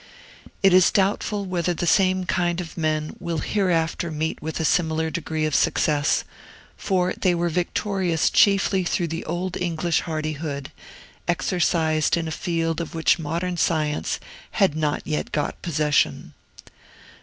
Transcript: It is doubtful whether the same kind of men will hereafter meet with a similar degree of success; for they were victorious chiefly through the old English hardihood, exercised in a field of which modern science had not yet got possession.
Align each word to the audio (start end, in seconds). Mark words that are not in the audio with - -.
It 0.63 0.73
is 0.73 0.89
doubtful 0.89 1.45
whether 1.45 1.75
the 1.75 1.85
same 1.85 2.25
kind 2.25 2.59
of 2.59 2.75
men 2.75 3.15
will 3.19 3.37
hereafter 3.37 4.09
meet 4.09 4.41
with 4.41 4.59
a 4.59 4.65
similar 4.65 5.11
degree 5.11 5.45
of 5.45 5.53
success; 5.53 6.23
for 6.75 7.13
they 7.13 7.35
were 7.35 7.49
victorious 7.49 8.31
chiefly 8.31 8.83
through 8.83 9.09
the 9.09 9.23
old 9.25 9.55
English 9.57 10.01
hardihood, 10.01 10.71
exercised 11.27 12.17
in 12.17 12.27
a 12.27 12.31
field 12.31 12.81
of 12.81 12.95
which 12.95 13.19
modern 13.19 13.57
science 13.57 14.19
had 14.53 14.75
not 14.75 15.05
yet 15.05 15.31
got 15.31 15.61
possession. 15.61 16.33